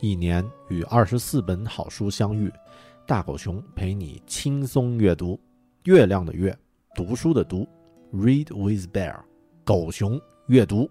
[0.00, 2.52] 一年与二十四本好书相遇。
[3.06, 5.38] 大狗熊陪你轻松阅读。
[5.84, 6.56] 月亮的月，
[6.94, 7.66] 读书的读
[8.12, 9.16] ，Read with Bear，
[9.64, 10.88] 狗熊阅读。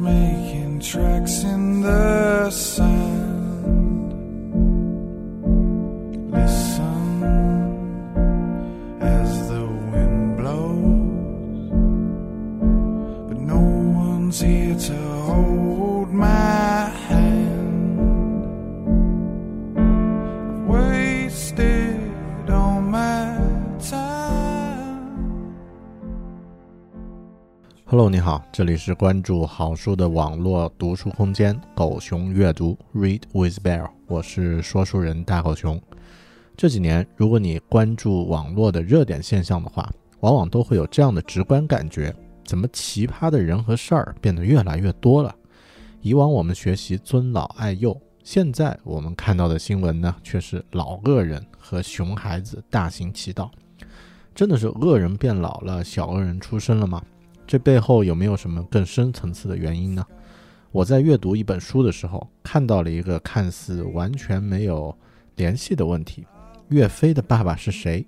[0.00, 3.07] Making tracks in the sand.
[28.28, 35.80] 好，这里是关注好书的网络读书空间“狗熊阅读 ”（Read with Bear），我是说书人大狗熊。
[36.54, 39.90] 这几年，如果你关注网络的热点现象的话，
[40.20, 45.34] 往往都会有这样的直观感觉：怎么奇葩的人和事儿变得越来越多了？
[46.02, 53.50] 以往我们学习尊老爱幼，现在我们看到的新闻呢，却是老恶人和熊孩子大行其道。
[54.34, 57.02] 真的是恶人变老了，小恶人出生了吗？
[57.48, 60.04] 这背后有没有什么更深层次的原因呢？
[60.70, 64.94] 我在阅读一本书的时候，看到了一个看似完全没有
[65.36, 66.26] 联系的问题：
[66.68, 68.06] 岳飞的爸爸是谁？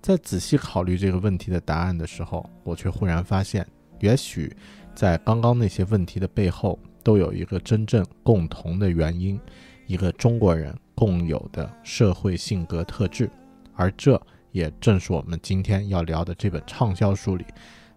[0.00, 3.66] 在仔细考虑这个问题的答案的时候，我却忽然发现，
[3.98, 4.56] 也许
[4.94, 9.40] 在刚刚那些问题的背后，都有一个真正共同的原因，
[9.88, 13.28] 一个中国人共有的社会性格特质，
[13.74, 14.22] 而这
[14.52, 17.44] 也正是我们今天要聊的这本畅销书里。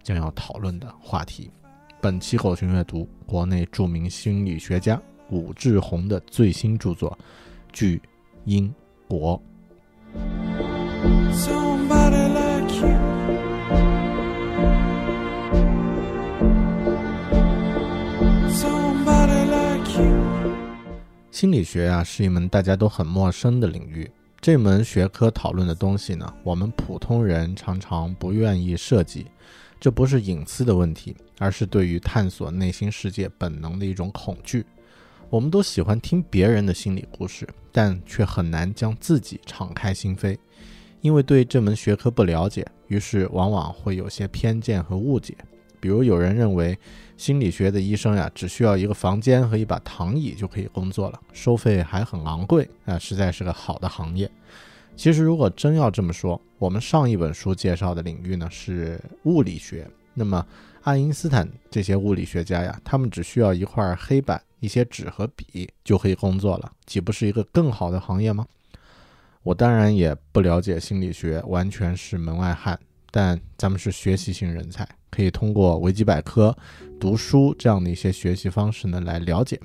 [0.02, 1.50] 将要讨论的话题。
[2.00, 7.10] 本期狗熊阅读，国内著名心理学家武志红的最新著作
[7.72, 8.00] 《巨
[8.44, 8.72] 婴
[9.08, 9.38] 国》。
[21.30, 24.08] 心理学啊，是一门大家都很陌生的领域。
[24.40, 29.26] 这门学科讨论的东西呢，我们普通人常常不愿意涉及。
[29.82, 34.64] 这不是隐私的问题，而是对于探索内心世界本能的一种恐惧。
[35.28, 40.38] 我们都喜欢听别人的心理故事，但却很难将自己敞开心扉，
[41.00, 45.36] 因为对这门学科不了解，于是往往会有些偏见和误解。
[45.80, 46.78] 比如有人认为，
[47.16, 54.30] 心理学的医生呀，只需要一个房间和一把躺椅就可以工作了，收费还很昂贵啊，实在是个好的行业。
[54.94, 59.88] 其实，如果真要这么说，我们上一本书介绍的领域呢是物理学。
[60.14, 60.46] 那么，
[60.82, 68.46] 爱因斯坦这些物理学家呀，他们只需要一块黑板、一些纸和笔就可以工作了，岂不是一个更好的行业吗？
[69.42, 72.78] 我当然也不了解心理学，完全是门外汉。
[73.10, 76.56] 但咱们是学习型人才，可以通过维基百科、
[77.00, 79.60] 读书这样的一些学习方式呢来了解。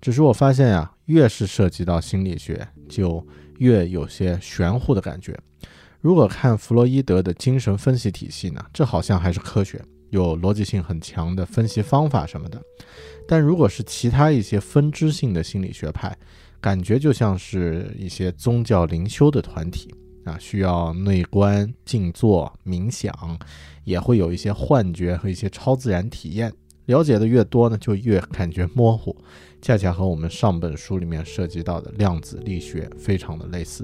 [0.00, 3.26] 只是我发现呀，越是涉及到心理学，就
[3.58, 5.38] 越有些玄乎的感觉。
[6.00, 12.60] 如果看弗洛伊德的精神分析体系呢，这好像还是科学，有逻辑性很强的分析方法什么的。
[13.26, 16.14] 但如果是其他一些分支性的心理学派，
[16.60, 23.38] 感觉就像是一些宗教灵修的团体啊，需要内观、静坐、冥想，
[23.84, 26.52] 也会有一些幻觉和一些超自然体验。
[26.86, 29.16] 了解的越多呢，就越感觉模糊，
[29.64, 33.82] 恰恰和我们上本书里面涉及到的量子力学非常的类似。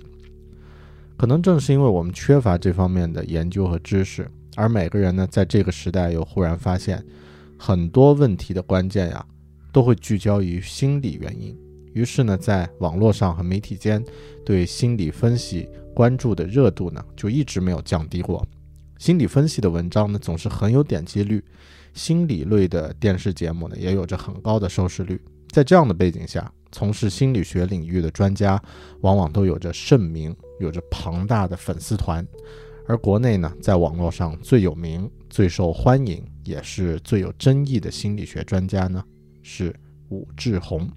[1.17, 7.03] 可能正是因为我们缺乏这方面的研究和知识，而每个人呢，在这个时代又忽然发现，
[7.57, 9.25] 很多问题的关键呀，
[9.73, 11.57] 都会聚焦于心理原因。
[11.95, 14.05] 于是呢，在网络上和媒体间
[14.45, 18.47] 对心理分析关注的热度呢，就一直没有降低过。
[18.99, 21.43] 心理分析的文章呢，总是很有点击率，
[21.95, 25.19] 心理类的电视节目呢，也有着很高的收视率。
[25.51, 28.61] 在这样的背景下，从事心理学领域的专家
[29.01, 32.27] 往往都有着盛名，有着庞大的粉丝团。
[32.87, 39.05] 而国内呢，在网络上最有名、最受欢迎，也是最有争议的心理学专家呢，
[39.43, 39.75] 是
[40.09, 40.89] 武志红。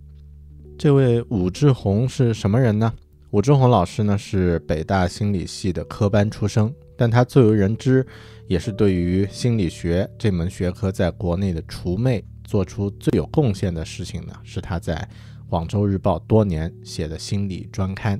[0.78, 2.92] 这位武志红是什么人呢？
[3.32, 8.06] 武志红老师呢，是北大心理系的科班出身，但他最为人知，
[8.48, 14.96] 也是对于心理学这门学科在国内的除魅做出最有贡献的事情呢，是他在
[15.50, 18.20] 《广州日报》多年写的心理专刊、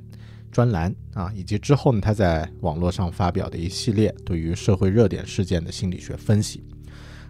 [0.50, 6.62] 专栏啊，以及之后呢，他在网络上发表的一系列对于社会热点事件的心理学分析。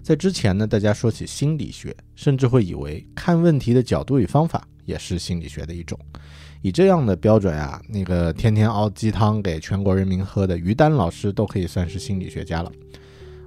[0.03, 5.99] 在之前呢，大家说起心理学，甚至会以为看问题的角度与方法也是心理学的一种。
[6.61, 12.71] 以这样的标准啊，那个天天熬鸡汤给全国人民喝的于丹老师都可以算是心理学家了。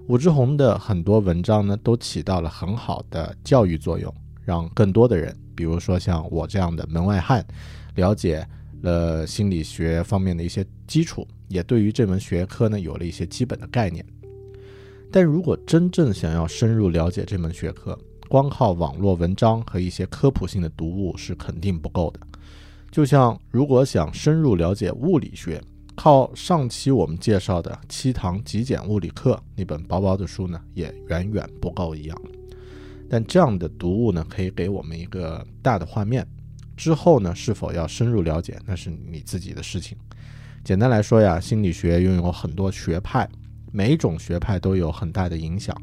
[0.07, 7.45] 武志红的很多文章呢，都起到了很好的教育作用，让更多的人，比如说像我这样的门外汉，
[7.95, 8.47] 了解
[8.83, 14.05] 了心理学方面的一些基础，也对于这门学科呢有了一些基本的概念。
[15.11, 17.97] 但如果真正想要深入了解这门学科，
[18.29, 22.19] 光靠网络文章和一些科普性的读物是肯定不够的。
[22.89, 25.61] 就像如果想深入了解物理学，
[25.97, 32.15] 靠上期我们介绍的《七堂极简物理课》那本薄薄的书呢，也远远不够一样。
[33.09, 36.25] 但这样的读物呢，可以给我们一个大的画面。
[36.77, 39.97] 之后呢，是否要深入了解，那是你自己的事情。
[40.63, 43.27] 简单来说呀，心理学拥有很多学派。
[43.71, 45.75] 每一种学派都有很大的影响，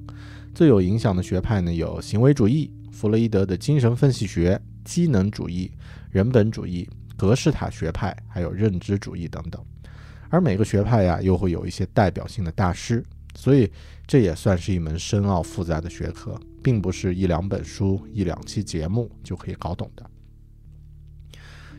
[0.55, 5.73] 最有影响的学派呢有行为主义、弗洛伊德的精神分析学、机能主义、
[6.13, 9.61] 人本主义、格式塔学派，还有认知主义等等。
[10.35, 13.05] 而每个学派呀，又会有一些代表性的大师，
[13.37, 13.71] 所以
[14.05, 20.05] 这也算是一门深奥复杂的学科，并不是一两本书、一两期节目就可以搞懂的。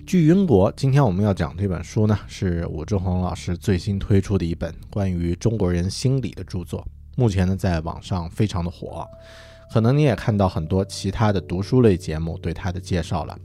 [0.07, 6.88] 据英国，今天我们要讲这本书呢，是武志红老师最新推出的一本关于中国人心理的著作。
[7.18, 9.06] 目前呢，在网上非常的火，
[9.74, 13.38] 可能你也看到很多其他的读书类节目对他的介绍了。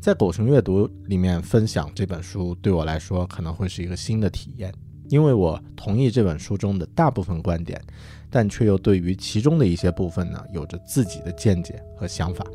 [0.00, 4.72] 在狗熊阅读里面分享这本书，对我来说可能会是一个新的体验，
[5.08, 7.82] 因为我同意这本书中的大部分观点，
[8.30, 12.46] 但却又对于其中的一些部分呢，有着自己的见解和想法。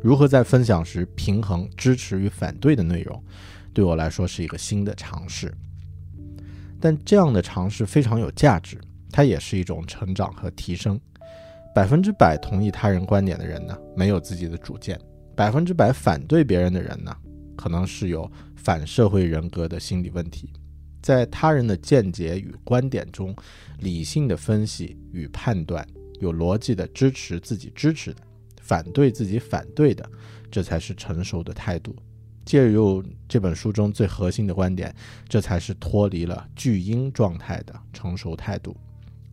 [0.00, 3.20] 如何在分享时平衡支持与反对的内容，
[3.72, 5.52] 对我来说是一个新的尝试。
[6.80, 8.80] 但这样的尝试非常有价值，
[9.10, 11.00] 它也是一种成长和提升。
[11.74, 14.96] 百分之百同意他人观点的人呢，没有自己的主见；
[15.34, 17.16] 百分之百反对别人的人呢，
[17.56, 20.52] 可能是有反社会人格的心理问题，
[21.02, 23.34] 在他人的见解与观点中，
[23.78, 25.86] 理性的分析与判断，
[26.20, 28.22] 有逻辑的支持自己支持的。
[28.60, 30.08] 反对自己反对的，
[30.48, 31.94] 这才是成熟的态度。
[32.44, 34.94] 介入这本书中最核心的观点，
[35.28, 38.76] 这才是脱离了巨婴状态的成熟态度。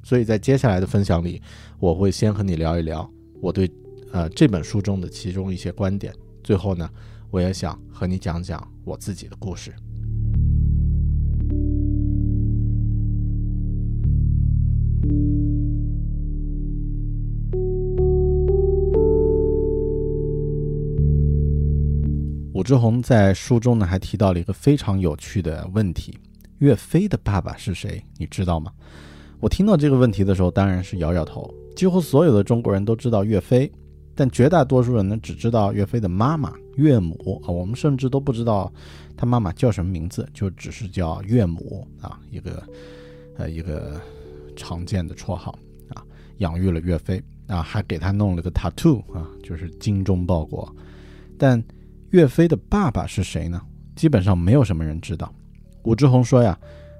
[0.03, 1.41] 所以在接下来的分享里，
[1.79, 3.09] 我会先和你聊一聊
[3.39, 3.69] 我对
[4.11, 6.13] 呃这本书中的其中一些观点。
[6.43, 6.89] 最后呢，
[7.29, 9.73] 我也想和你讲讲我自己的故事。
[22.53, 26.17] 武志红在书中呢还提到了一个非常有趣的问题：
[26.57, 28.03] 岳飞的爸爸是谁？
[28.17, 28.71] 你知道吗？
[29.39, 31.49] 我听到这个问题的时候，当然是摇摇头。
[31.73, 33.71] 几乎所有的中国人都知道岳飞，
[34.19, 38.69] 但绝大多数人呢只知道岳飞的妈妈岳母啊，我们甚至都不知道
[39.15, 42.61] 他妈妈叫什么名字，就只是叫岳母啊，一个
[43.37, 43.97] 呃一个
[44.57, 45.57] 常见的绰号
[45.93, 46.03] 啊，
[46.39, 50.69] 养育了岳飞啊，还给他弄了个 tattoo 啊，就是精忠报国，
[51.37, 51.63] 但。
[52.11, 53.61] 岳飞的爸爸是谁呢？
[53.95, 55.31] 基本上没有什么人知道。
[55.83, 56.57] 武志红说呀，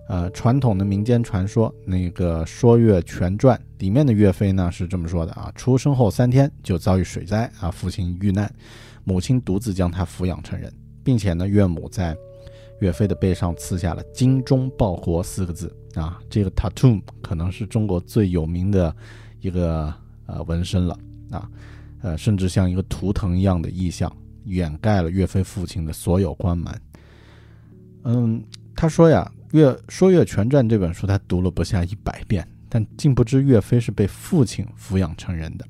[0.10, 8.52] 呃，传统的民间传说那个《说岳全传》里面的岳飞呢是这么说的啊：出生后三天就遭遇水灾啊，父亲遇难，
[9.04, 10.74] 母亲独自将他抚养成人，
[11.04, 12.18] 并且呢，岳母在
[12.82, 16.20] 岳飞的背上刺下了“精忠报国”四个字啊。
[16.28, 18.96] 这个 tattoo 可能是中国最有名的
[19.42, 19.94] 一个
[20.26, 20.98] 呃纹身了
[21.30, 21.48] 啊，
[22.02, 24.12] 呃，甚至像一个图腾一样的意象。
[24.46, 26.76] 掩盖了岳飞父亲的所有光芒。
[28.06, 28.44] 嗯，
[28.76, 35.66] 他说呀，《岳说岳全传》这本书他读了不下一百遍，但竟不知岳飞是被父亲抚养成人的。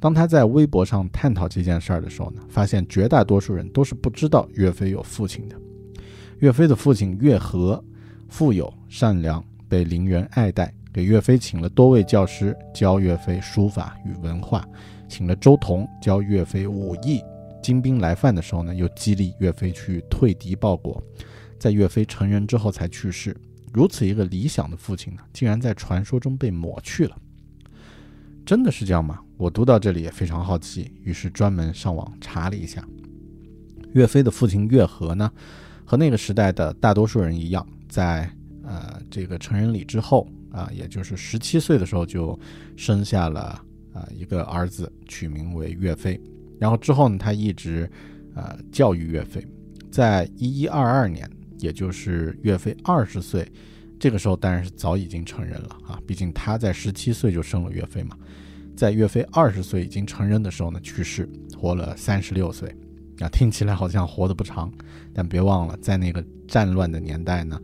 [0.00, 5.56] 当他在微博上探讨这件事儿的时候呢，发现绝大多数人都是不知道岳飞有父亲的。
[6.38, 7.82] 岳飞的父亲岳和
[8.28, 14.66] 富有善良，被陵园爱戴，给岳飞请了多位教师教岳飞书法与文化，
[15.08, 17.22] 请了周同教岳飞武艺。
[17.62, 21.02] 金兵来犯的时候呢，又激励岳飞去退敌报国。
[21.64, 23.34] 在岳飞成人之后才去世。
[23.72, 27.16] 如此一个理想的父亲呢，竟然在传说中被抹去了。
[28.44, 29.18] 真的是这样吗？
[29.38, 32.86] 我读到这里也非常好奇，于是专门上网查了一下。
[33.94, 35.32] 岳飞的父亲岳和呢，
[35.86, 38.30] 和那个时代的大多数人一样，在
[38.62, 42.38] 呃这个成人礼之后啊，也就是十七岁的时候就
[42.76, 43.58] 生下了
[43.94, 46.20] 啊一个儿子，取名为岳飞。
[46.60, 47.90] 然后之后呢，他一直
[48.34, 49.42] 呃教育岳飞，
[49.90, 51.26] 在一一二二年，
[51.58, 53.50] 也就是岳飞二十岁，
[53.98, 58.16] 这个时候当然是早已经成人了啊，毕竟他在十七岁就生了岳飞嘛。
[58.76, 62.68] 在岳飞二十岁已经成人的时候呢，去世，活了三十六岁，
[63.20, 64.72] 啊，听起来好像活得不长，
[65.12, 67.60] 但别忘了，在那个战乱的年代呢，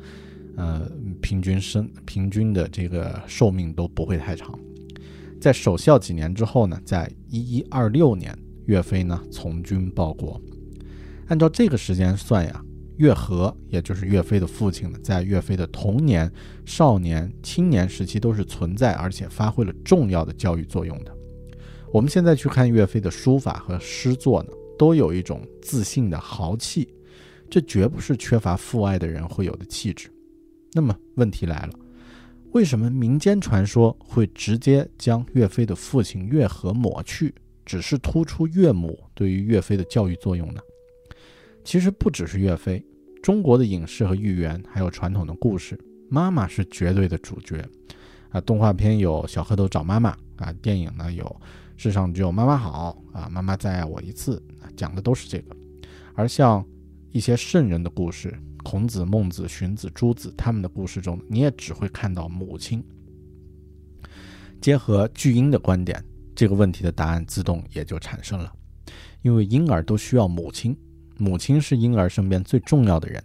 [0.57, 0.89] 呃，
[1.21, 4.57] 平均生平均的这个寿命都不会太长。
[5.41, 8.33] 在守孝几年之后呢，在一一二六年，
[8.67, 10.41] 岳飞呢从军报国。
[11.27, 12.65] 按照这个时间算呀，
[13.01, 16.31] 岳和也就是岳飞的父亲呢，在岳飞的童年、
[16.67, 21.17] 少年、青年时期都是存在而且发挥了重要的教育作用的。
[21.91, 26.95] 我们现在去看岳飞的书法和诗作呢，都有一种自信的豪气，
[27.49, 30.11] 这绝不是缺乏父爱的人会有的气质。
[30.75, 31.73] 那么问题来了，
[32.53, 40.61] 为什么民间传说会直接将岳飞的父亲岳和抹去，只是突出岳母对于岳飞的教育作用呢？
[41.65, 42.83] 其实不只是岳飞，
[43.23, 47.65] 中国的影视和寓言，还有传统的故事，妈妈是绝对的主角。
[48.31, 50.13] 啊，动画片有《小蝌蚪找妈妈》
[50.45, 51.25] 啊，电影呢有
[51.77, 54.43] 《世上只有妈妈好》啊，《妈妈再爱我一次》，
[54.77, 55.57] 讲的都是这个。
[56.15, 56.65] 而像
[57.11, 62.83] 一些圣人的故事，孔子、孟子、荀子、朱子他们的故事中，你也只会看到母亲。
[64.61, 66.03] 结合巨婴的观点，
[66.35, 68.53] 这个问题的答案自动也就产生了，
[69.23, 70.77] 因为婴儿都需要母亲。
[71.21, 73.23] 母亲是婴儿身边最重要的人，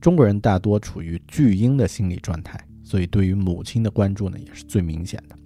[0.00, 5.36] 中国人大多处于巨婴的心理状态，所以对于母亲的关注呢也是最明显的。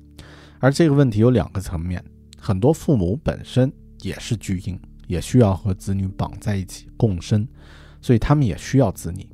[0.61, 2.01] 而这个问题有两个层面，
[2.39, 4.79] 很多父母本身也是巨婴，
[5.09, 7.45] 也需要和子女绑在一起共生，
[8.01, 9.29] 所以他们也需要子女，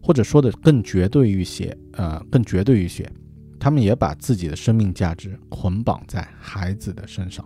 [0.00, 3.10] 或者说的更绝对一些，呃，更绝对一些，
[3.58, 7.44] 他们也把自己的生命价值捆绑在孩子的身上。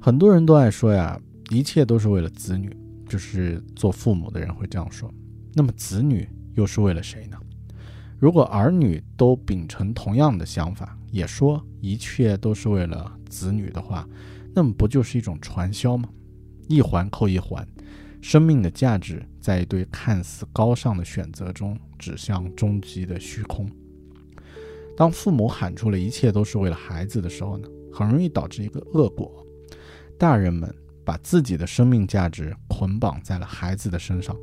[0.00, 1.20] 很多人都爱说呀。
[1.50, 2.76] 一切都是为了子女，
[3.08, 5.12] 就是做父母的人会这样说。
[5.54, 7.38] 那么子女又是为了谁呢？
[8.18, 14.08] 如果儿女都秉承同样的想法，也说一切都是为了子女的话，
[14.54, 16.08] 那么不就是一种传销吗？
[16.66, 17.64] 一环扣一环，
[18.20, 23.70] 生命的价值在一堆看似高尚的选择中指向终极的虚空。
[24.96, 29.46] 当父母喊出了一切都是为了孩子的时候呢，很容易导致一个恶果：
[30.18, 30.74] 大人们。
[31.06, 34.36] 把自己的生命价值捆绑在了孩子的身上，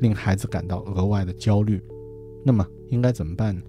[0.00, 1.82] 令孩子感到额外的焦虑。
[2.44, 3.62] 那么应该怎么办呢？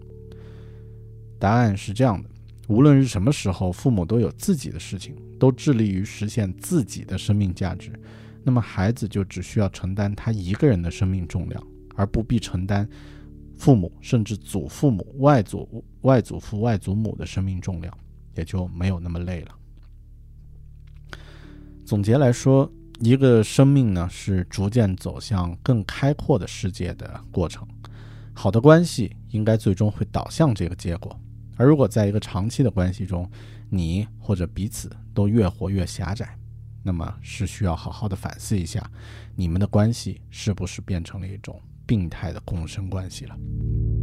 [1.40, 2.30] 答案是这样的：
[2.68, 7.94] 无论是什么时候，父母都有自己的事情，都致力于实现自己的生命价值，
[8.44, 12.86] 那么孩子就只需要承担他一个人的生命重量，而不必承担
[13.56, 17.98] 父母甚至祖父母、外祖外祖父、外祖母的生命重量，
[18.36, 19.56] 也就没有那么累了。
[21.94, 22.68] 总结来说，
[23.02, 27.68] 一个生命呢是逐渐走向更开阔的世界的过程。
[28.34, 31.16] 好的关系应该最终会导向这个结果。
[31.56, 33.30] 而如果在一个长期的关系中，
[33.70, 36.36] 你或者彼此都越活越狭窄，
[36.82, 38.90] 那么是需要好好的反思一下，
[39.36, 43.36] 你们的关系是不是变成了一种病态的共生关系了。《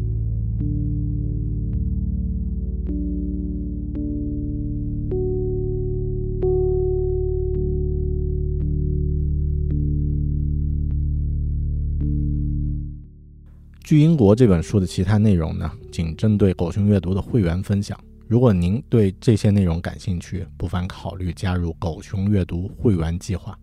[13.91, 17.99] 巨英国》这本书的其他内容呢，仅针对狗熊阅读的会员分享。
[18.29, 23.59] 如果您对这些内容感兴趣，不妨考虑加入狗熊阅读会员计划，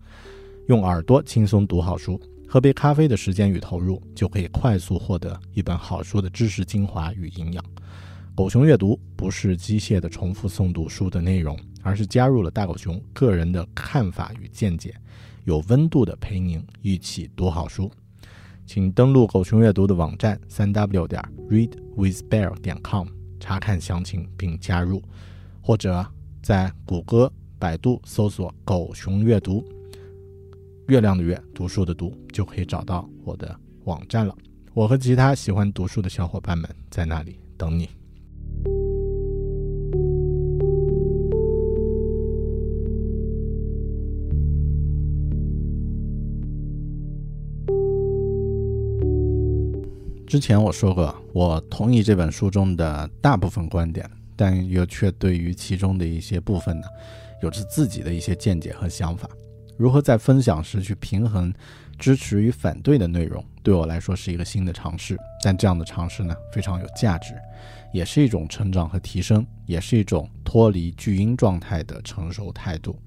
[0.66, 7.64] 用耳朵轻松读好书，喝杯咖啡的时间与投入，就可以快速获得一本好书的知识精华与营养。
[8.34, 14.94] 狗熊阅读不是机械的重复诵读书的内容，而是加入了大狗熊个人的看法与见解，
[15.46, 17.90] 有温度的陪您一起读好书。
[18.68, 23.08] 请登录狗熊阅读的网站三 w 点 readwithbear 点 com
[23.40, 25.02] 查看详情并加入，
[25.62, 26.06] 或者
[26.42, 29.64] 在谷歌、百度搜索“狗熊阅读”，
[30.88, 34.36] 月亮的月，读书的读，就可以找到我的网站了。
[34.74, 37.88] 我和其他喜欢读书的小伙伴们在那里等你。
[50.28, 54.06] 之前我说过，我同意这本书中的大部分观点，
[54.36, 56.86] 但又却对于其中的一些部分呢，
[57.42, 59.26] 有着自己的一些见解和想法。
[59.78, 61.50] 如何在分享时去平衡
[61.98, 65.16] 支持与反对的内容，对我来说是一个新的尝试。
[65.42, 67.32] 但这样的尝试呢，非常有价值，
[67.90, 73.00] 也是一种成长和提升，也是一种脱离巨婴状态的成熟态度。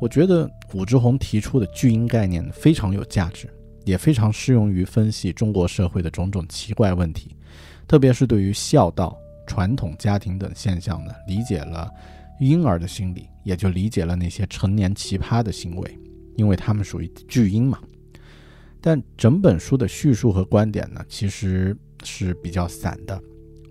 [0.00, 3.52] 我觉得武志红提出的巨婴概念非常有价值。
[3.84, 7.34] 也非常适用于分析中国社会的种种奇怪问题，
[7.88, 11.90] 特别是对于孝道、传统家庭等现象呢，理解了
[12.40, 15.98] 婴儿的心理，也就理解了那些成年奇葩的行为，
[16.36, 17.78] 因为他们属于巨婴嘛。
[18.80, 23.20] 但整本书的叙述和观点呢，其实是比较散的。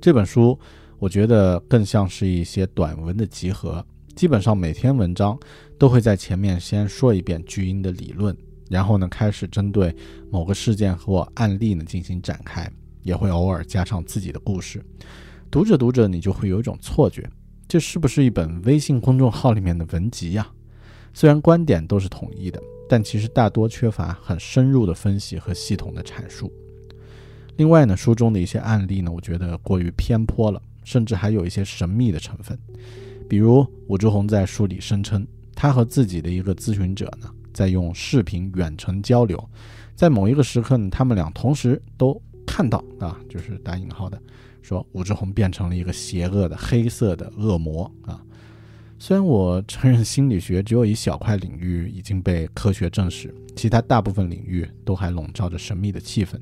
[0.01, 0.57] 这本书
[0.99, 3.83] 我觉得更像是一些短文的集合，
[4.15, 5.39] 基本上每篇文章
[5.77, 8.35] 都会在前面先说一遍巨婴的理论。
[8.69, 9.93] 然后呢，开始针对
[10.31, 12.71] 某个事件或案例呢进行展开，
[13.01, 14.81] 也会偶尔加上自己的故事。
[15.51, 17.27] 读着读着，你就会有一种错觉，
[17.67, 20.47] 这是不是一本微信公众号里面的文集呀？
[21.11, 26.53] 虽然观点都是统一的，但其实大多缺乏很深入的分析和系统的阐述。
[27.57, 32.57] 另外呢，书中的一些案例呢，我觉得过于偏颇了，甚至还有一些神秘的成分。
[33.27, 37.29] 比如武志红在书里声称，他和自己的一个咨询者呢。
[37.53, 39.49] 在用视频远程交流，
[39.95, 44.21] 在某一个时刻呢，他们俩同时都看到啊，就是打引号的，
[44.61, 48.21] 说武志红变成了一个邪恶的黑色的恶魔啊。
[48.97, 56.37] 虽然我承认心理学只有一小块领域已经被科学证实，其他大部分领域都还笼罩着神秘的气氛，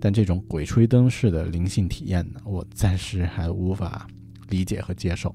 [0.00, 4.06] 但这种鬼吹灯式的灵性体验呢，我暂时还无法
[4.48, 5.34] 理解和接受。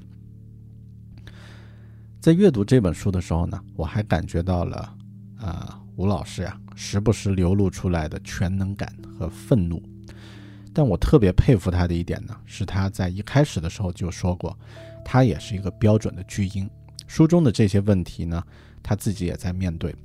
[2.19, 4.95] 在阅读这本书的时候呢，我还感觉到了。
[5.45, 9.79] 啊，吴老师呀，时不时流露出来的全能感和愤怒，
[10.73, 14.58] 但我特别佩服他的一点呢，是他在一开始的时候就说过，
[15.05, 16.67] 他也是一个标准的巨婴。
[17.05, 18.43] 书中的这些问题呢，
[18.81, 19.95] 他自己也在面对，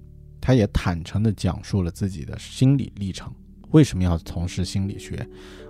[0.42, 3.32] 他也坦诚地讲述了自己的心理历程，
[3.70, 5.26] 为什么要从事心理学，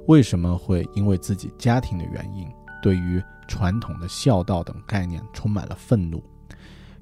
[0.09, 2.49] 为什么会因为自己家庭的原因，
[2.83, 6.21] 对于传统的孝道等概念充满了愤怒。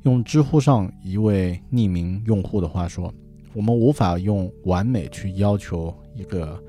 [0.03, 3.13] 用知乎上一位匿名用户的话说
[3.53, 6.63] ：“我们无法用完美去要求一个，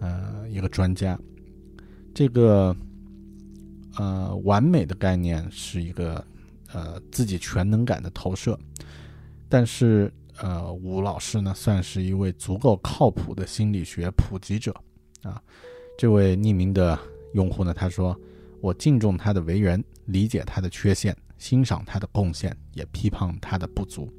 [0.00, 1.18] 呃，一个专家。
[2.14, 2.76] 这个，
[3.96, 6.22] 呃，完美的概念是一个，
[6.72, 8.58] 呃，自己全能感的投射。
[9.48, 14.74] 但是，呃，吴老师呢，算是一位足够靠谱的心理学普及者
[15.22, 15.42] 啊。
[15.96, 16.98] 这位匿名的
[17.32, 18.14] 用户呢，他说：
[18.60, 24.12] 我敬重他的为人，理解他的缺陷。”欣赏他的贡献，也批判他的不足。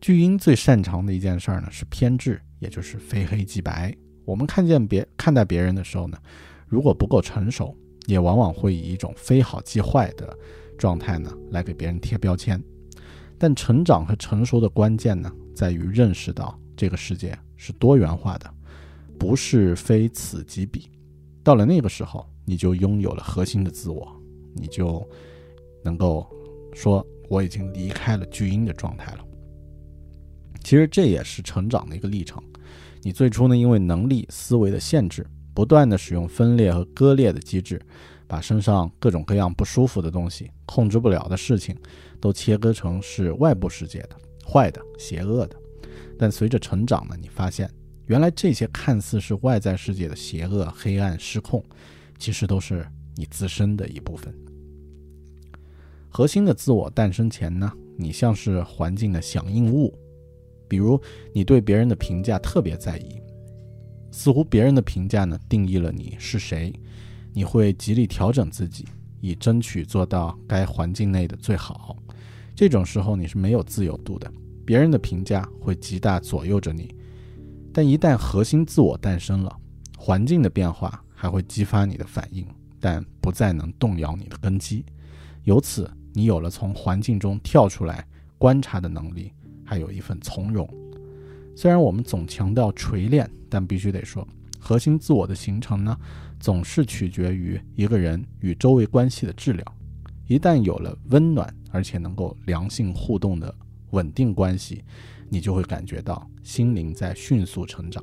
[0.00, 3.96] 巨婴最擅长的一件事儿呢，是偏执，也就是非黑即白。
[4.26, 6.18] 我们看见别看待别人的时候呢，
[6.66, 7.74] 如果不够成熟，
[8.06, 10.36] 也往往会以一种非好即坏的
[10.76, 12.62] 状态呢，来给别人贴标签。
[13.38, 18.52] 但成长和成熟的关键呢，在于认识到这个世界是多元化的，
[19.18, 20.90] 不是非此即彼。
[21.42, 24.06] 到了那个时候，你就拥有了核心的自我，
[24.52, 25.08] 你就。
[25.84, 26.26] 能够
[26.74, 29.24] 说我已经离开了巨婴的状态了。
[30.64, 32.42] 其实这也是成长的一个历程。
[33.02, 37.78] 你最初呢，因为能力、思维的限制，不断的使用分裂和割裂的机制，
[38.26, 41.76] 把身上各种各样不舒服的东西、控制不了的事情，
[42.18, 44.16] 都切割成是外部世界的、
[44.50, 45.56] 坏的、邪恶的。
[46.18, 47.70] 但随着成长呢，你发现
[48.06, 51.62] 原来这些看似是外在世界的邪恶、黑暗、失控，
[52.18, 54.34] 其实都是你自身的一部分。
[56.16, 59.92] 核心的自我诞生前呢，你像是环境的响应物，
[60.68, 60.96] 比如
[61.32, 63.20] 你对别人的评价特别在意，
[64.12, 66.72] 似乎别人的评价呢定义了你是谁，
[67.32, 68.86] 你会极力调整自己，
[69.20, 71.96] 以争取做到该环境内的最好。
[72.54, 74.32] 这种时候你是没有自由度的，
[74.64, 76.94] 别人的评价会极大左右着你。
[77.72, 79.52] 但一旦核心自我诞生了，
[79.98, 82.46] 环境的变化还会激发你的反应，
[82.78, 84.86] 但不再能动摇你的根基，
[85.42, 85.90] 由此。
[86.14, 88.06] 你有了从环境中跳出来
[88.38, 89.32] 观察的能力，
[89.64, 90.66] 还有一份从容。
[91.56, 94.26] 虽然我们总强调锤炼，但必须得说，
[94.58, 95.96] 核心自我的形成呢，
[96.40, 99.64] 总是取决于一个人与周围关系的治疗。
[100.26, 103.54] 一旦有了温暖而且能够良性互动的
[103.90, 104.82] 稳定关系，
[105.28, 108.02] 你就会感觉到心灵在迅速成长。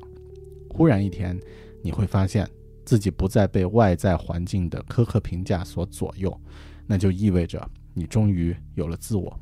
[0.70, 1.38] 忽然一天，
[1.82, 2.48] 你会发现
[2.84, 6.40] 自己不再被外在环境的苛刻评价所左右，
[6.86, 9.38] 那就意味着你终于有了自我。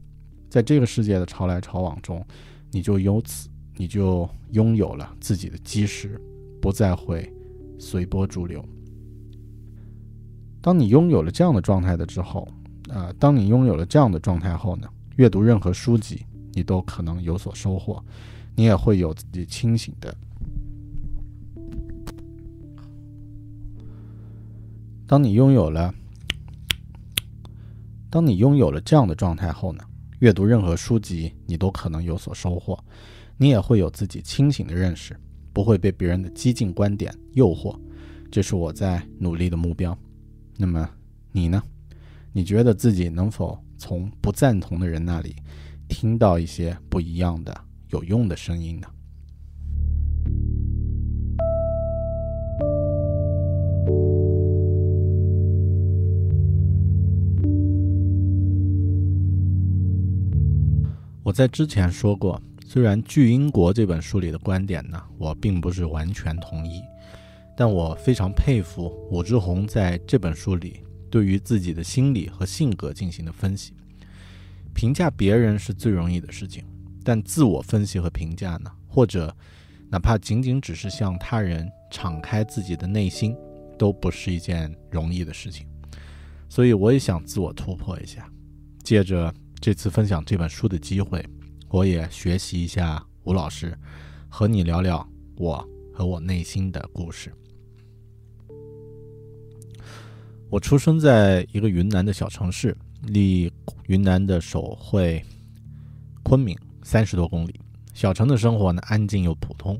[0.48, 2.24] 在这个世界的潮来潮往中，
[2.70, 6.20] 你就由此你就拥有了自己的基石，
[6.60, 7.32] 不再会
[7.78, 8.64] 随波逐流。
[10.60, 12.46] 当你拥有了这样的状态的之后，
[12.88, 18.04] 呃，当你拥有了这样的状态后呢，阅读任何书籍，你都可能有所收获，
[18.56, 20.14] 你也会有自己清醒的。
[25.06, 25.94] 当你拥有了，
[28.10, 29.84] 当你拥有了这样的状态后呢，
[30.18, 32.76] 阅读任何书籍，你都可能有所收获，
[33.36, 35.16] 你也会有自己清醒的认识，
[35.52, 37.78] 不会被别人的激进观点诱惑，
[38.28, 39.96] 这是我在努力的目标。
[40.56, 40.90] 那么
[41.30, 41.62] 你呢？
[42.32, 45.34] 你觉得自己能否从不赞同的人那里
[45.88, 47.56] 听到一些不一样的
[47.90, 48.88] 有用的声音呢？
[61.30, 66.82] 我在之前说过，虽然《巨婴国》这本书里的观点呢，我并不是完全同意，
[67.56, 73.72] 但我非常佩服武志红在这本书里对于自己的心理和性格进行的分析。
[74.74, 76.64] 评价别人是最容易的事情，
[77.04, 79.32] 但自我分析和评价呢，或者
[79.88, 83.36] 哪怕仅仅只是向他人敞开自己的内心，
[83.78, 85.64] 都不是一件容易的事情。
[86.48, 88.28] 所以我也想自我突破一下，
[88.82, 89.32] 借着。
[89.60, 91.22] 这次分享这本书的机会，
[91.68, 93.76] 我也学习一下吴老师，
[94.26, 97.30] 和你聊聊我和我内心的故事。
[100.48, 103.52] 我出生在一个云南的小城市，离
[103.86, 105.22] 云南的首会
[106.22, 107.60] 昆明三十多公里。
[107.92, 109.78] 小城的生活呢，安静又普通。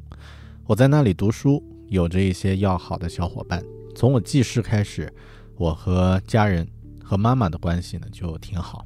[0.66, 3.64] 我在那里读书，有着一些要好的小伙伴。
[3.96, 5.10] 从我记事开始，
[5.56, 6.68] 我和家人
[7.02, 8.84] 和妈妈的关系呢就挺好。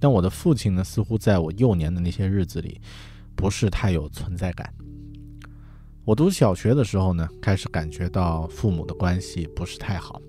[0.00, 2.80] 但我的父亲呢，似乎在我幼年的那些日子里，
[3.36, 4.72] 不是太有存在感。
[6.06, 10.20] 我读小学的时候呢，开始感觉到父母的关系不是太好。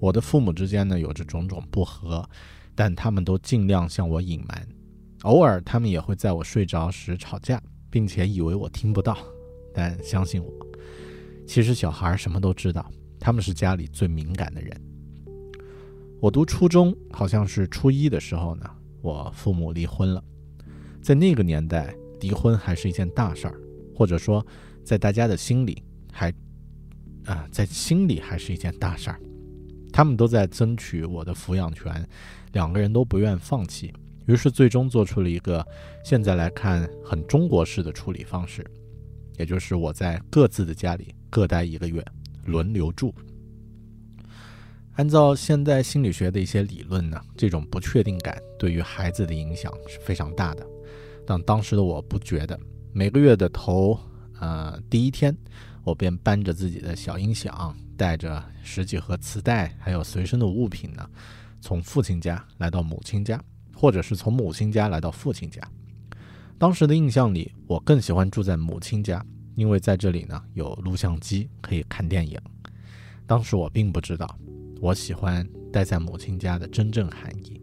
[0.00, 2.28] 我的父母之间呢，有着种种不和，
[2.74, 4.66] 但他们都尽量向我隐瞒。
[5.22, 9.18] 偶尔，他们也会在我睡着时吵架，并且以为我听不到。
[9.74, 10.50] 但相信我，
[11.46, 12.90] 其实小孩什么都知道。
[13.20, 14.80] 他们是家里最敏感的人。
[16.20, 18.70] 我读初中，好像是初一的时候呢。
[19.08, 20.22] 我父母离婚了，
[21.00, 23.58] 在那个年代，离婚还是一件大事儿，
[23.96, 24.46] 或者说，
[24.84, 26.30] 在大家的心里还，
[27.24, 29.18] 啊，在心里还是一件大事儿。
[29.90, 32.06] 他们都在争取我的抚养权，
[32.52, 33.90] 两个人都不愿放弃，
[34.26, 35.66] 于是最终做出了一个
[36.04, 38.62] 现在来看很中国式的处理方式，
[39.38, 42.04] 也就是我在各自的家里各待一个月，
[42.44, 43.14] 轮流住。
[44.98, 50.66] 按照现代心理学的一些理论呢，这种不确定感对于孩子的影响是非常大的。
[51.24, 52.58] 但当时的我不觉得。
[52.92, 53.96] 每个月的头，
[54.40, 55.36] 呃，第一天，
[55.84, 61.08] 我便搬着自己的小音响，带着十几盒磁带，还有随身的物品呢，
[61.60, 63.40] 从父亲家来到母亲家，
[63.76, 65.62] 或者是从母亲家来到父亲家。
[66.58, 72.36] 当时的印象里，我更喜欢住在母亲家，因为在这里呢有录像机可以看电影。
[73.28, 74.36] 当时我并不知道。
[74.80, 77.60] 我喜欢待在母亲家的真正含义。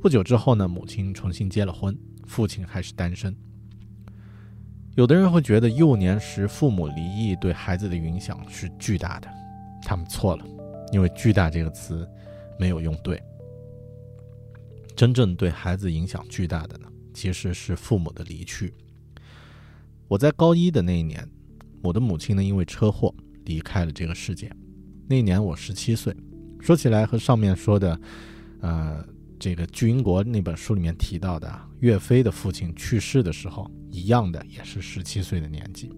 [0.00, 3.34] 不久之后呢，母亲重新结了婚，父亲还是单身。
[4.94, 9.28] 有的人会觉得幼年时父母离异对孩子的影响是巨大的，
[9.82, 10.46] 他们错了，
[10.92, 12.08] 因为“巨大”这个词
[12.58, 13.20] 没有用对。
[14.94, 18.72] 真正对孩子影响巨大的呢，其实是父母的离去。
[20.08, 21.28] 我在高一的那一年，
[21.82, 23.12] 我的母亲呢因为车祸
[23.44, 24.50] 离开了这个世界。
[25.08, 26.14] 那年我十七岁，
[26.60, 28.00] 说起来和上面说的，
[28.60, 29.04] 呃，
[29.38, 35.90] 这个《巨婴国》那本书里面提到的岳飞的父亲去世的时候一样的，也是十七岁的年纪。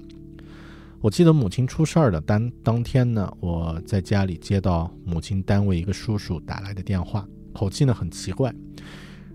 [1.01, 8.55] 我记得母亲出事儿的当当天呢，我在家里接到母亲单位一个叔叔打来的电话，口气呢很奇怪，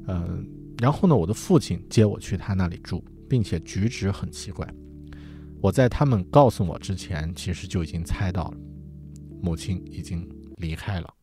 [0.08, 0.46] 嗯，
[0.80, 4.68] 然后呢，我的父亲接我去他那里住，并且举止很奇怪。
[5.62, 8.58] 我在他们告诉我之前，其实就已经猜到了。
[9.44, 10.26] 母亲已经
[10.56, 11.14] 离开了，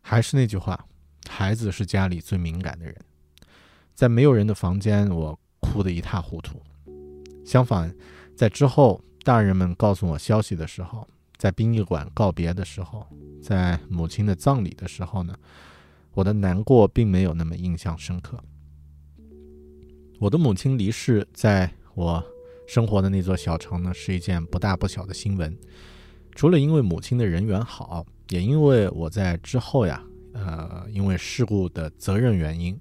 [0.00, 0.86] 还是那句话，
[1.28, 2.94] 孩子是家里最敏感的人。
[3.96, 6.62] 在没有人的房间，我哭得一塌糊涂。
[7.44, 7.92] 相反，
[8.36, 11.04] 在之后大人们告诉我消息的时候，
[11.36, 13.04] 在殡仪馆告别的时候，
[13.42, 15.36] 在母亲的葬礼的时候呢，
[16.12, 18.40] 我的难过并没有那么印象深刻。
[20.20, 22.24] 我的母亲离世，在我
[22.68, 25.58] 生活的那座小城呢，是一件不大不小的新闻。
[26.38, 30.00] 除了因为母亲的人缘好，也因为我在之后呀，
[30.34, 32.78] 呃，因为事故的责任原因，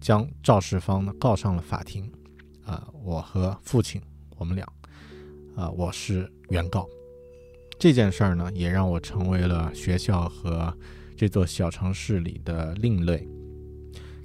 [0.00, 2.10] 将肇事方呢告上了法庭。
[2.64, 4.00] 啊，我和父亲，
[4.38, 4.66] 我们俩，
[5.54, 6.88] 啊，我是原告。
[7.78, 10.74] 这件事儿呢，也让我成为了学校和
[11.14, 13.28] 这座小城市里的另类。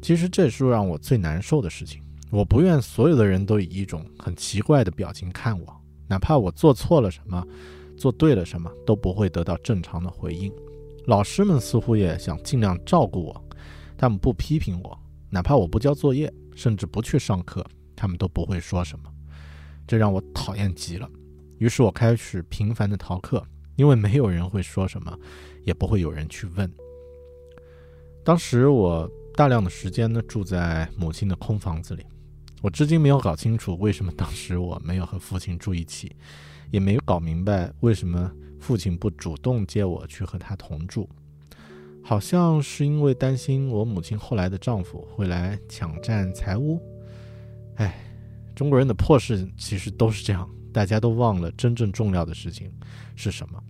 [0.02, 2.02] 其实这是让我最难受的事情。
[2.32, 5.76] 我不愿所有的人都以一种很奇怪的表情看我，
[6.08, 7.46] 哪怕我做错了什么，
[7.98, 10.52] 做对了什么，都不会得到正常的回应。
[11.06, 13.46] 老师们似乎也想尽量照顾我，
[13.98, 19.12] 他们不批评我，哪怕我不交作业，甚至不去上课，他们都不会说什么。
[19.88, 21.10] 这让我讨厌极了。
[21.60, 25.18] 于是我开始频繁的逃课，因为没有人会说什么，
[25.64, 26.72] 也不会有人去问。
[28.24, 32.04] 当时我大量的时间呢住在母亲的空房子里。
[32.62, 36.16] 我至今没有搞清楚为什么当时我没有和父亲住一起，
[36.72, 41.10] 也没有搞明白为什么父亲不主动接我去和他同住。
[42.04, 46.82] 好像是因为担心我母亲后来的丈夫会来抢占财物。
[47.76, 48.00] 哎，
[48.56, 52.72] 中国人的破事其实都是这样，大家都忘了真正重要的事情
[53.16, 53.62] 是什么。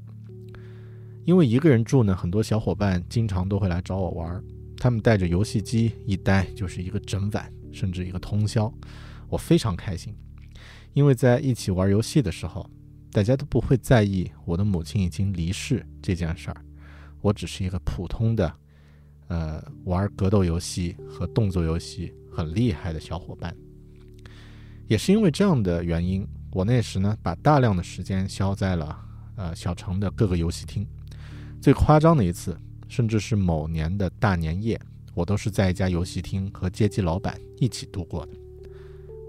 [1.24, 4.44] 因为一个人住呢，很多小伙伴经常都会来找我玩，
[4.78, 7.52] 他们带着游戏机一待就是一个整晚。
[7.72, 8.74] 甚至一个通宵，
[9.28, 10.16] 我非常开心，
[10.94, 12.66] 因为在一起玩游戏的时候，
[13.16, 16.62] 大家都不会在意我的母亲已经离世这件事儿，
[17.22, 18.54] 我只是一个普通的，
[19.30, 23.56] 呃，玩格斗游戏和动作游戏很厉害的小伙伴。
[24.86, 29.00] 也是因为这样的原因，我那时呢，把大量的时间消在了
[29.38, 30.86] 呃小城的各个游戏厅。
[31.62, 34.78] 最夸张的一次，甚至是某年的大年夜。
[35.14, 38.34] 我都是在一家游戏厅和街机老板一起度过的。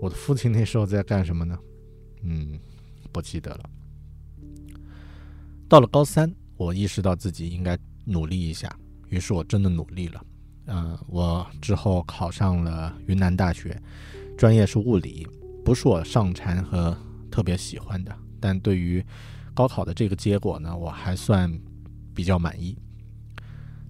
[0.03, 1.57] 我的父亲那时候在干什么呢？
[2.23, 2.59] 嗯，
[3.13, 3.71] 不记得了。
[5.69, 8.75] 到了高三，我意识到自己应该努力一下，
[9.09, 10.25] 于是我真的努力了。
[10.67, 13.81] 嗯，我之后考上了云南大学，
[14.37, 15.27] 专业是物理，
[15.65, 16.97] 不是我上禅和
[17.31, 19.05] 特别喜欢的，但对于
[19.55, 21.53] 高考的这个结果呢，我还算
[22.15, 22.77] 比较满意。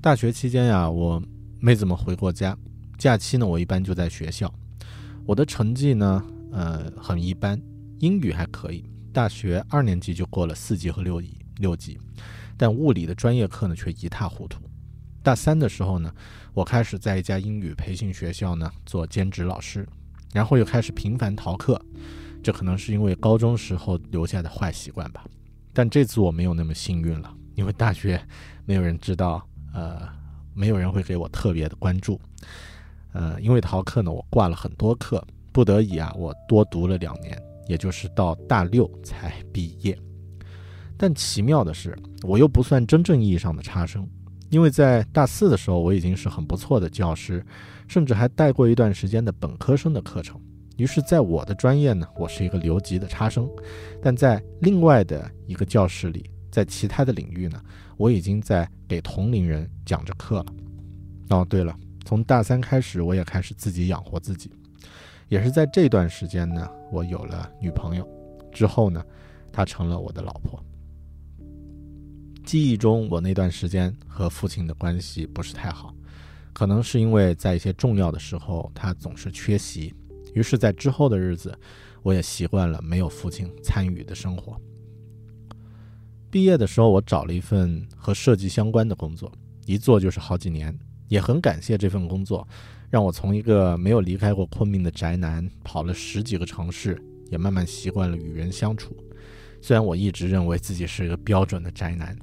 [0.00, 1.22] 大学期间呀，我。
[1.58, 2.56] 没怎么回过家，
[2.98, 4.52] 假期呢，我一般就在学校。
[5.24, 7.60] 我的成绩呢，呃，很一般，
[7.98, 8.84] 英语还可以。
[9.10, 11.98] 大学二年级就过了四级和六级，六级，
[12.56, 14.60] 但物理的专业课呢却一塌糊涂。
[15.22, 16.12] 大三的时候呢，
[16.54, 19.86] 我开始在一家英语培训学校呢做兼职老师，
[20.32, 21.80] 然后又开始频繁逃课。
[22.42, 25.24] 这可能是因为高中时候留下的坏习惯吧。
[25.72, 28.20] 但这次我没有那么幸运了，因为大学
[28.64, 30.16] 没有人知道，呃。
[30.58, 32.18] 没有人会给我特别的关注，
[33.12, 37.38] 呃，因为逃课呢，我挂了很多课，不得已啊，我多读了两年，
[37.68, 39.94] 也就是到大六才毕业。
[40.96, 44.08] 但奇妙的是，我又不算真正意义上的差生，
[44.50, 47.44] 因为在大四的时候，我已经是很不错的教师，
[47.86, 50.40] 甚至还带过一段时间的本科生的课程。
[50.76, 53.48] 于是，在我的专业呢，我是一个留级的差生，
[54.02, 56.30] 但在另外的一个教室里。
[56.48, 57.60] 在其他的领域呢，
[57.98, 60.46] 我已经在给同龄人讲着课了。
[61.28, 64.50] 哦，对了，从大三开始，我也开始自己养活自己。
[65.28, 68.08] 也是在这段时间呢，我有了女朋友。
[68.50, 69.04] 之后呢，
[69.52, 70.58] 她成了我的老婆。
[72.46, 75.92] 记忆中，我那段时间和父亲的关系不是太好，
[76.52, 79.92] 可能是因为在一些重要的时候，他总是缺席。
[80.32, 81.58] 于是，在之后的日子，
[82.04, 84.56] 我也习惯了没有父亲参与的生活。
[86.30, 89.32] 毕业的时候，我找了一份和设计相关的工作，
[89.66, 90.78] 一做就是好几年。
[91.08, 92.46] 也很感谢这份工作，
[92.90, 96.96] 让我从一个没有离开过昆明的宅男，跑了十几个城市，
[97.28, 98.96] 也慢慢习惯了与人相处。
[99.60, 102.16] 虽然我一直认为自己是一个标准的宅男。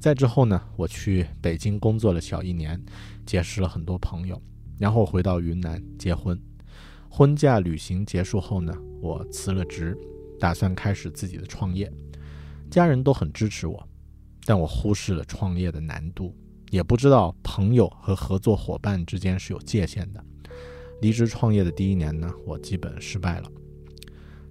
[0.00, 2.82] 再之后呢，我去北京工作了小一年，
[3.26, 4.40] 结识了很多朋友，
[4.78, 6.40] 然后回到云南结婚。
[7.10, 9.94] 婚嫁旅行结束后呢，我辞了职，
[10.38, 11.92] 打算开始自己的创业。
[12.70, 13.86] 家人都很支持我，
[14.46, 16.34] 但我忽视了创业的难度，
[16.70, 20.24] 也不知道朋友和合作伙伴之间是有界限的。
[21.02, 23.50] 离职创业的第一年呢，我基本失败了。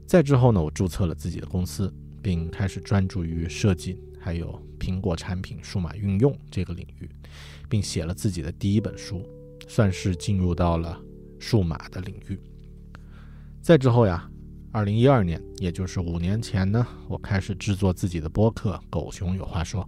[0.05, 7.09] 再之后呢，我注册了自己的公司，并开始专注于设计，还有苹果产品数码运用这个领域，
[7.67, 9.27] 并写了自己的第一本书，
[9.67, 10.99] 算是进入到了
[11.37, 12.39] 数码的领域。
[13.61, 14.27] 再之后呀。
[14.71, 19.83] 二零一二年，也就是五年前呢，我开始制作自己的播客《狗熊有话说》，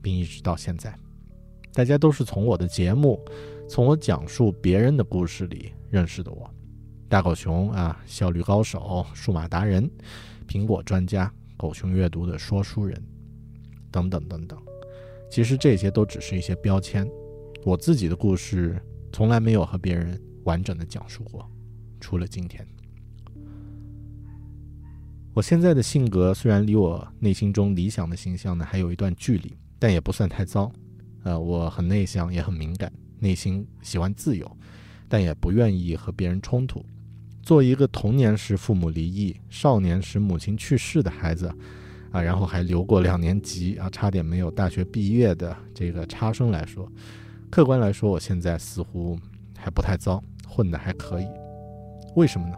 [0.00, 0.98] 并一直到现在。
[1.74, 3.22] 大家都是从我的节目，
[3.68, 6.50] 从我讲述别人的故事里认识的我。
[7.06, 9.90] 大狗熊啊，效率高手、数码达人、
[10.48, 12.98] 苹果专家、狗熊阅读的说书人，
[13.94, 14.58] 等等等等。
[15.30, 17.08] 其实这些都只是一些标签，
[17.64, 21.48] 我自己的故事从来没有和别人完整的讲述过，
[22.00, 22.66] 除了今天。
[25.32, 30.72] 我现在的性格虽然离我内心中理想的形象呢还有一段距离，但也不算太糟。
[31.22, 34.58] 呃，我很内向，也很敏感，内心喜欢自由，
[35.08, 36.84] 但也不愿意和别人冲突。
[37.42, 41.52] 做一个童年时父母离异、少年时母亲去世的孩子，
[42.14, 46.88] 啊，然后还留过两年级啊，差点没有大学毕业的这个差生来说，
[47.50, 49.18] 客观来说，我现在似乎
[49.58, 51.26] 还不太糟，混得还可以。
[52.14, 52.54] 为什么呢？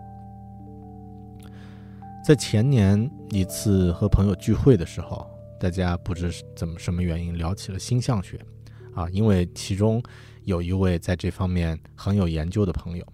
[2.23, 5.27] 在前年一次和朋友聚会的时候，
[5.59, 8.38] 大家不知怎么什么原因聊起了星象学，
[8.95, 10.03] 啊，因为其中
[10.45, 13.07] 有一位在这方面很有研究的朋友，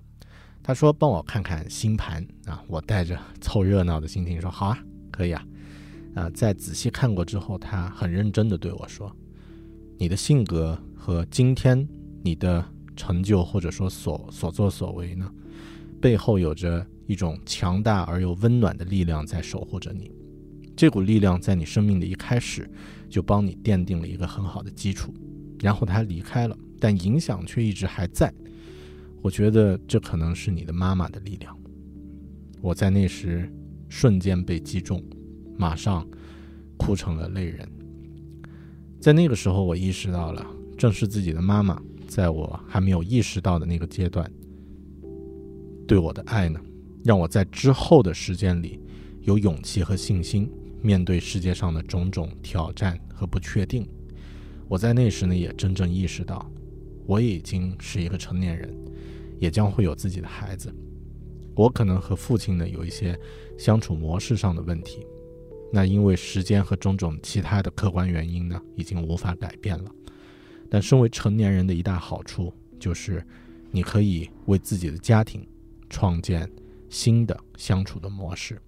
[0.60, 4.78] 他说帮我看看星盘啊，我带着凑热闹的心情说好啊，
[5.12, 5.46] 可以啊，
[6.14, 9.14] 啊，在仔细看过之后，他很认真的对我说，
[9.98, 11.88] 你的性格和今天
[12.22, 12.64] 你的
[12.96, 15.30] 成就或者说所所作所为呢，
[16.00, 16.86] 背后有着。
[17.08, 20.10] 一种强大而又温暖的力量在守护着你，
[20.74, 22.70] 这股力量在你生命的一开始
[23.10, 25.12] 就帮你奠定了一个很好的基础，
[25.60, 28.32] 然后他离开了，但影响却一直还在。
[29.20, 31.54] 我觉得这可能是你的妈妈的力量。
[32.62, 33.52] 我在那时
[33.88, 35.02] 瞬间被击中，
[35.56, 36.06] 马上
[36.76, 37.68] 哭成了泪人。
[39.00, 44.30] 在那个时候，我意识到了，正是自己的妈妈，在我还没有意识到的那个阶段，
[45.86, 46.60] 对我的爱呢。
[47.04, 48.80] 让我在之后的时间里
[49.22, 50.48] 有勇气和信心
[50.80, 53.88] 面对世界上的种种挑战和不确定。
[54.68, 56.48] 我在那时呢，也真正意识到，
[57.04, 58.72] 我已经是一个成年人，
[59.40, 60.72] 也将会有自己的孩子。
[61.56, 63.18] 我可能和父亲呢有一些
[63.58, 65.04] 相处模式上的问题，
[65.72, 69.90] 那因为时间和种种其他的客观原因呢，已经无法改变了。
[70.70, 73.26] 但身为成年人的一大好处就是，
[73.70, 75.44] 你可以为自己的家庭
[75.88, 76.48] 创建。
[76.92, 78.60] 新的相处的模式，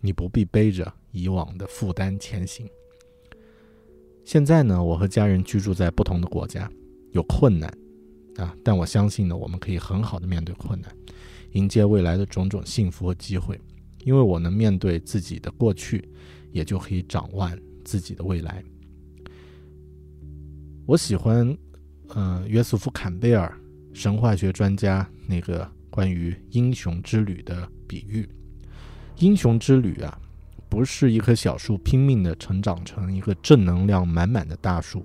[0.00, 2.68] 你不必背着以往的负担前行。
[4.24, 6.68] 现在呢，我和家人居住在不同的国家，
[7.12, 7.72] 有困难
[8.36, 10.92] 啊，但我相信呢，我们可以很好的面对困难，
[11.52, 13.56] 迎接未来的种种幸福和机会。
[14.00, 16.02] 因为我能面对自己的过去，
[16.52, 17.50] 也就可以掌握
[17.84, 18.62] 自己的未来。
[20.86, 21.56] 我喜欢，
[22.08, 23.52] 呃，约瑟夫·坎贝尔，
[23.92, 25.70] 神话学专家那个。
[25.90, 28.28] 关于英雄之旅的比喻，
[29.16, 30.16] 英雄之旅啊，
[30.68, 35.04] 不是一棵小树拼命的成长成一个正能量满满的大树，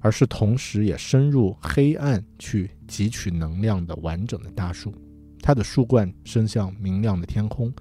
[0.00, 4.94] 而是同时也深入黑暗去汲取能量的完整的大树。
[5.40, 7.72] 它的树冠伸向明亮的天空，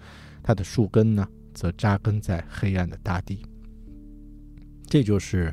[0.41, 3.43] 它的树根呢，则扎根在黑暗的大地。
[4.85, 5.51] 这就是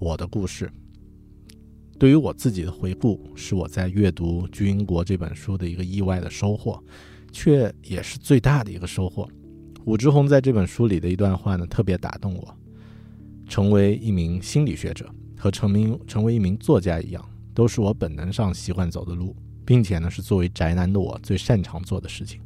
[0.00, 0.68] 我的故事。
[1.96, 6.82] 对于我自己的回顾，是我在阅读《巨婴国》这本书的一个意外的收获，
[7.30, 9.28] 却也是最大的一个收获。
[9.84, 12.56] 武志红在这本书里的一段话呢，特别打动我。
[13.48, 17.24] 成为一名心理学者和成名成为一名作家一样，
[17.54, 22.40] 都是我本能上习惯走的路，并且呢，是作为宅男的我最擅长做的事情。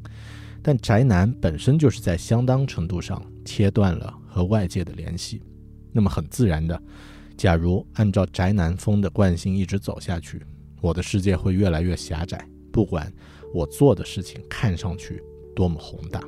[0.62, 5.42] 但宅男本身就是在相当程度上切断了和外界的联系，
[5.90, 6.80] 那么很自然的。
[7.36, 10.40] 假如按照宅男风的惯性一直走下去，
[10.80, 12.46] 我的世界会越来越狭窄。
[12.70, 13.12] 不管
[13.52, 15.22] 我做的事情看上去
[15.54, 16.22] 多么宏大，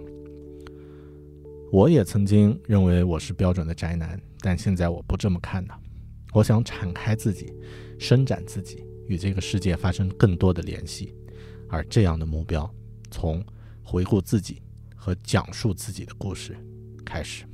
[1.70, 5.78] 我也曾经认为我是标准的宅男，但现在我不这么看了。
[6.32, 7.54] 我想敞开自己，
[7.98, 11.14] 伸展自己，与这个世界发生更多的联系。
[11.68, 12.68] 而这样的目标，
[13.10, 13.42] 从
[13.84, 14.60] 回顾自己
[14.96, 16.56] 和讲述自己的故事
[17.04, 17.44] 开始。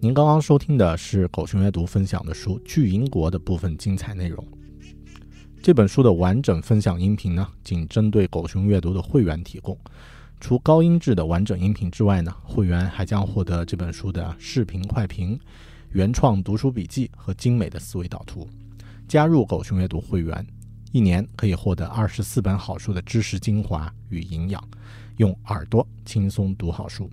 [0.00, 4.44] 您刚刚收听的是狗熊阅读分享的书《巨婴国》的部分精彩内容。
[5.62, 9.78] 这本书的完整分享音频呢，仅针对狗熊阅读的会员提供。
[10.40, 15.38] 除高音质的完整音频之外呢，会员还将获得这本书的视频快评、
[15.92, 18.48] 原创读书笔记和精美的思维导图。
[19.06, 20.46] 加入狗熊阅读会员，
[20.92, 24.62] 一年可以获得二十四本好书的知识精华与营养，
[25.18, 27.08] 用耳朵轻松读好书。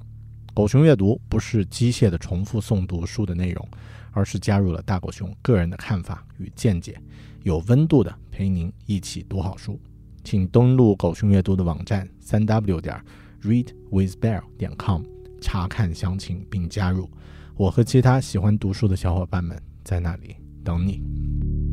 [0.54, 3.68] 狗熊阅读不是机械的重复诵读书的内容，
[4.12, 7.00] 而是加入了大狗熊个人的看法与见解，
[7.44, 9.80] 有温度的陪您一起读好书。
[10.24, 13.00] 请登录狗熊阅读的网站三 w 点
[13.44, 15.04] readwithbear 点 com
[15.40, 17.08] 查看详情并加入。
[17.56, 21.67] 我和其他喜欢读书的小伙伴们在那里等你。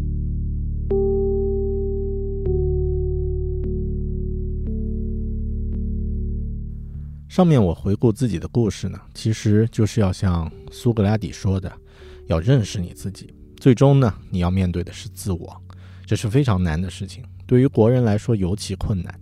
[7.35, 11.72] 上面我回顾自己的故事呢，其实就是要像苏格拉底说的，
[12.28, 13.35] 要认识你自己。
[13.57, 15.61] 最终呢，你要面对的是自我，
[16.07, 17.24] 这是非常难的事情。
[17.45, 19.12] 对于国人来说尤其困难。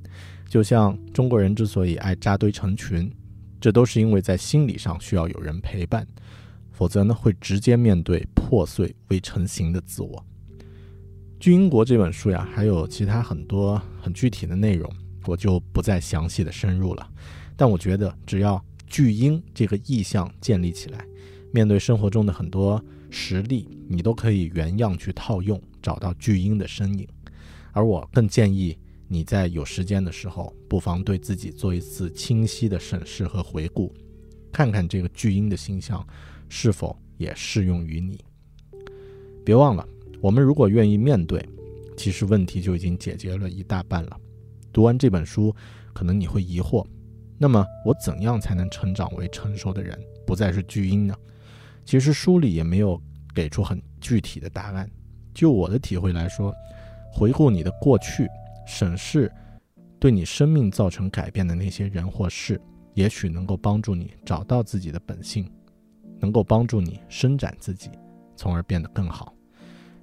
[0.46, 3.10] 就像中国人之所以爱扎堆成群，
[3.58, 6.06] 这都是因为在心理上需要有人陪伴，
[6.70, 10.22] 否则呢会直接面对破碎未成型的自我。
[11.40, 14.92] 巨婴国这本书呀，还有其他很多很具体的内容，
[15.24, 17.08] 我就不再详细的深入了。
[17.62, 21.06] 但我觉得，只要巨婴这个意象建立起来，
[21.52, 27.06] 面对生活中的很多实例，你都可以原样去套用，找到巨婴的身影。
[27.70, 28.76] 而我更建议。
[29.06, 33.94] 你在有时间的时候，不妨对自己做一次清晰的审视和回顾，
[34.50, 36.04] 看看这个巨婴的形象
[36.48, 38.18] 是否也适用于你。
[39.44, 39.86] 别忘了，
[40.20, 41.48] 我们如果愿意面对，
[41.96, 44.18] 其实问题就已经解决了一大半了。
[44.72, 45.54] 读完这本书，
[45.92, 46.84] 可能你会疑惑：
[47.42, 51.16] 那么我怎样才能成长为成熟的人，不再是巨婴呢？
[51.84, 53.02] 其实书里也没有
[53.34, 54.88] 给出很具体的答案。
[55.34, 56.54] 就我的体会来说，
[57.12, 58.28] 回顾你的过去。
[58.64, 59.28] 审视
[59.98, 62.60] 对你生命造成改变的那些人或事，
[62.94, 65.50] 也许能够帮助你找到自己的本性，
[66.20, 67.90] 能够帮助你伸展自己，
[68.36, 69.34] 从而变得更好。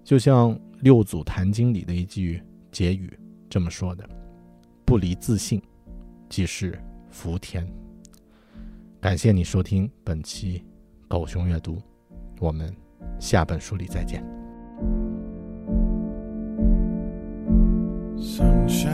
[0.04, 3.18] 就像《六祖坛经》里的一句结语
[3.50, 4.04] 这么说的
[4.84, 5.62] ：“不离自信，
[6.28, 6.78] 即是
[7.10, 7.66] 福田。”
[9.02, 10.64] 感谢你收听本期
[11.08, 11.82] 狗熊阅读，
[12.40, 12.76] 我们
[13.20, 14.24] 下本书里再见。
[18.18, 18.92] Sunshine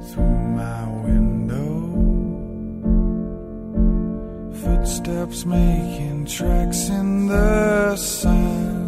[0.00, 1.92] through my window.
[4.52, 8.87] Footsteps making tracks in the sand.